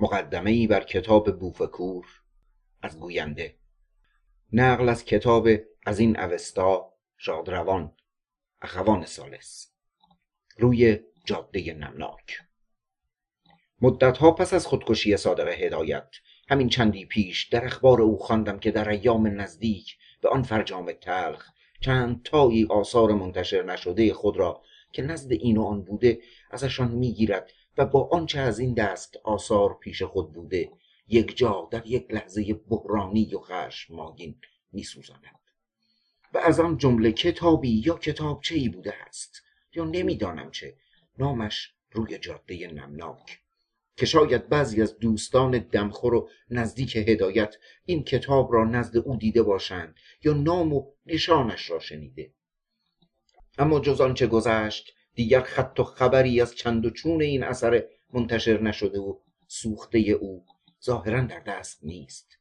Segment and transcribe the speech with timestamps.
[0.00, 2.06] مقدمه بر کتاب بوفکور
[2.82, 3.56] از گوینده.
[4.52, 5.48] نقل از کتاب
[5.86, 7.96] از این اوستا شادروان
[8.62, 9.72] اخوان سالس.
[10.58, 12.38] روی جاده نمناک.
[13.80, 16.08] مدتها پس از خودکشی صادق هدایت
[16.48, 21.48] همین چندی پیش در اخبار او خواندم که در ایام نزدیک به آن فرجام تلخ
[21.80, 24.62] چند تایی آثار منتشر نشده خود را
[24.92, 29.74] که نزد این و آن بوده ازشان می‌گیرد و با آنچه از این دست آثار
[29.74, 30.72] پیش خود بوده
[31.08, 34.34] یک جا در یک لحظه بحرانی و خشمگین
[34.72, 35.40] میسوزاند.
[36.34, 39.42] و از آن جمله کتابی یا کتابچه ای بوده است؟
[39.74, 40.76] یا نمی‌دانم چه.
[41.18, 43.40] نامش روی جاده نمناک.
[43.96, 49.42] که شاید بعضی از دوستان دمخور و نزدیک هدایت این کتاب را نزد او دیده
[49.42, 52.30] باشند یا نام و نشانش را شنیده.
[53.58, 58.62] اما جز آنچه گذشت دیگر خط و خبری از چند و چون این اثر منتشر
[58.62, 59.14] نشده و
[59.46, 60.44] سوخته او
[60.84, 62.38] ظاهرا در دست نیست.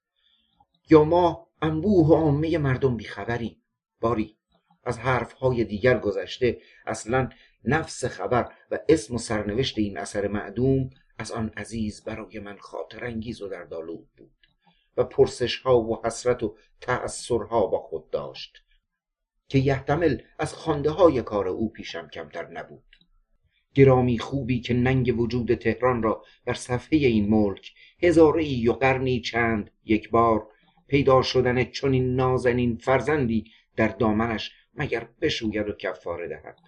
[0.90, 3.62] یا ما انبوه و عامه مردم بیخبری
[4.02, 4.38] باری
[4.84, 7.30] از حرفهای دیگر گذشته اصلا
[7.64, 13.06] نفس خبر و اسم و سرنوشت این اثر معدوم از آن عزیز برای من خاطر
[13.06, 14.32] انگیز و دردآلود بود
[14.98, 18.64] و پرسش ها و حسرت و تأثرها با خود داشت.
[19.48, 22.84] که یحتمل از خانده های کار او پیشم کمتر نبود.
[23.74, 27.74] گرامی خوبی که ننگ وجود تهران را بر صفحه این ملک
[28.04, 30.48] هزاره ای و قرنی چند یک بار
[30.88, 36.60] پیدا شدن چنین نازنین فرزندی در دامنش مگر بشوید و کفاره دهد.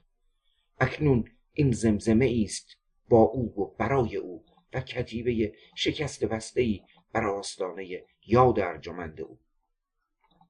[0.79, 2.77] اکنون این زمزمه است
[3.09, 6.81] با او و برای او و کتیبه شکست بسته ای
[7.13, 9.39] بر آستانه یاد ارجمند او.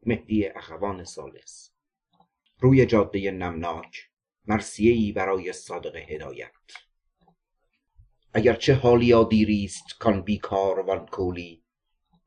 [0.06, 1.72] مهدی اخوان سالس
[2.62, 4.10] روی جاده نمناک
[4.78, 6.52] ای برای صادق هدایت.
[8.34, 11.64] اگرچه حالیا دیری است کان بیکاروان کولی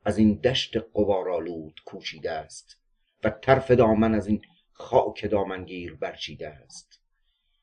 [0.05, 2.77] از این دشت قوارالود کوشیده است
[3.23, 4.41] و طرف دامن از این
[4.71, 7.01] خاک دامنگیر برچیده است.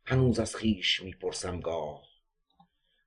[0.04, 2.02] هنوز از خیش می‌پرسم گاه.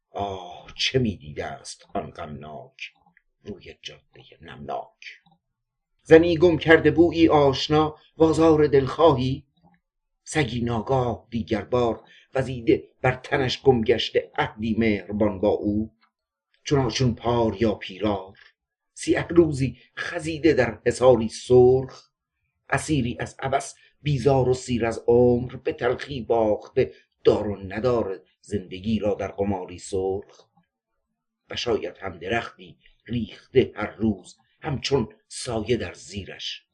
[0.09, 2.93] آه چه می‌دیده است آن غمناک
[3.43, 5.21] روی جاده نمناک؟
[6.01, 9.45] زنی گم کرده بویی آشنا بازار دلخواهی
[10.23, 12.03] سگی ناگاه دیگر بار
[12.35, 15.93] وزیده بر تنش گم گشته عهدی مهربان با او.
[16.63, 18.39] چون پار یا پیرار
[18.93, 22.09] سیه روزی خزیده در حصاری سرخ.
[22.69, 28.99] اسیری از عبس بیزار و سیر از عمر به تلخی باخته دار و ندار زندگی
[28.99, 30.47] را در قماری سرخ.
[31.49, 36.65] و شاید هم درختی ریخته هر روز همچون سایه در زیرش.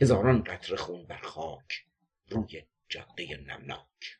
[0.00, 1.84] هزاران قطره خون بر خاک
[2.28, 4.18] روی جاده نمناک.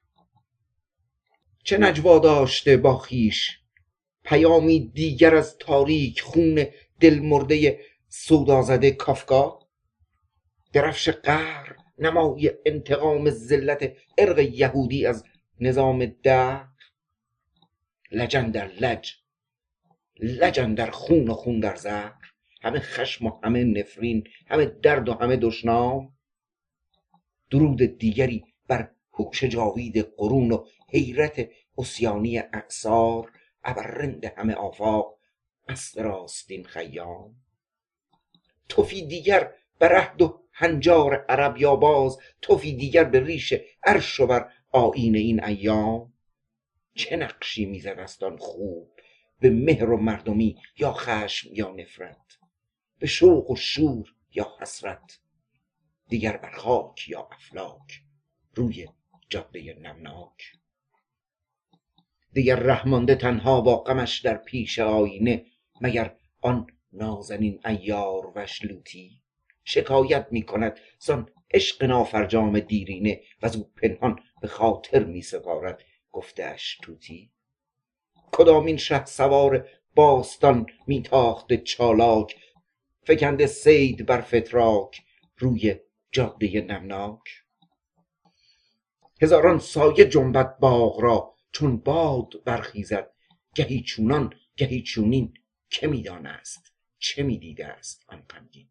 [1.65, 3.59] چه نجوا داشته با خیش
[4.25, 6.67] پیامی دیگر از تاریک خون
[7.01, 9.69] دلمرده سودازده کافکا؟
[10.73, 15.25] درفش قهر نمای انتقام ذلت ارق یهودی از
[15.61, 16.69] نظام ده
[18.13, 19.13] لجن در لج
[20.21, 22.15] لجن در خون و خون در زهر؟
[22.63, 26.13] همه خشم و همه نفرین همه درد و همه دشنام؟
[27.51, 31.49] درود دیگری بر هوش جاوید قرون و حیرت
[31.79, 33.33] اسیانی اعصار
[33.65, 35.19] ابرند همه آفاق
[35.69, 37.37] است راستین خیام.
[38.69, 44.27] توفی دیگر بر عهد و هنجار عرب یا باز توفی دیگر به ریش عرش و
[44.27, 46.13] بر آیین این ایام.
[46.95, 48.91] چه نقشی می‌زد است آن خوب؟
[49.41, 52.39] به مهر و مردمی یا خشم یا نفرت؟
[52.99, 55.19] به شوق و شور یا حسرت؟
[56.09, 58.03] دیگر بر خاک یا افلاک؟
[58.61, 58.89] روی
[59.29, 60.53] جاده نمناک.
[62.33, 65.47] دیگر رحمانده تنها با غمش در پیش آینه
[65.81, 69.23] مگر آن نازنین ایار وشلوتی
[69.65, 76.79] شکایت می کند زان عشق نافرجام دیرینه و او پنهان به خاطر می سپارد گفتهاش
[76.83, 77.31] توتی
[78.33, 82.37] کدامین شه سوار باستان میتاخته چالاک؟
[83.03, 85.03] فکنده سید بر فتراک
[85.39, 85.77] روی
[86.13, 87.40] جاده نمناک.
[89.23, 93.13] هزاران سایه جنبت باغ را چون باد برخیزد.
[93.55, 95.35] گهی چونان گهی چونین.
[95.71, 98.69] که می‌دانست؟ چه می‌دیده است آن غمگین؟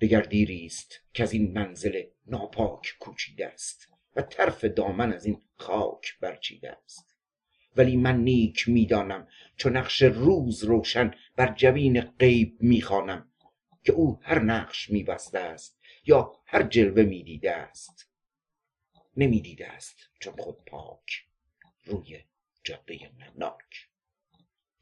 [0.00, 0.72] دگر دیری
[1.14, 7.16] که از این منزل ناپاک کوچیده است و طرف دامن از این خاک برچیده است.
[7.76, 13.30] ولی من نیک می‌دانم چو نقش روز روشن بر جبین غیب می‌خوانم
[13.84, 18.07] که او هر نقش میبسته است یا هر جلوه می‌دیده است.
[19.18, 21.26] نمی‌دیده است چون خود پاک.
[21.84, 22.24] روی
[22.64, 23.88] جاده نمناک.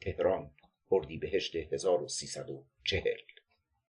[0.00, 0.54] تهران
[0.90, 3.35] اردیبهشت 1340